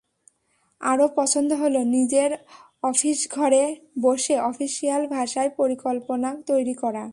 [0.81, 2.31] আরও পছন্দ হলো, নিজের
[2.83, 3.63] অফিসঘরে
[4.01, 7.03] বসে অফিশিয়াল ভাষায় পরিকল্পনা তৈরি করা।